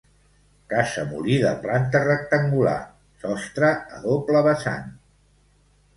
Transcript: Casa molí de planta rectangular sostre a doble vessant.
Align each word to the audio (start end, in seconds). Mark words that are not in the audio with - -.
Casa 0.71 1.01
molí 1.09 1.35
de 1.43 1.51
planta 1.65 2.01
rectangular 2.07 2.75
sostre 3.27 3.73
a 3.99 4.03
doble 4.07 4.43
vessant. 4.49 4.93